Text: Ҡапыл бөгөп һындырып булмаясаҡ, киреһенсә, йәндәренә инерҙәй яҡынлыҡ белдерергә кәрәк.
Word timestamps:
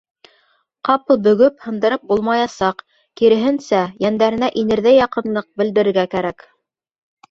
Ҡапыл 0.87 1.19
бөгөп 1.27 1.59
һындырып 1.65 2.09
булмаясаҡ, 2.13 2.83
киреһенсә, 3.23 3.85
йәндәренә 4.07 4.53
инерҙәй 4.65 5.01
яҡынлыҡ 5.05 5.53
белдерергә 5.63 6.13
кәрәк. 6.19 6.53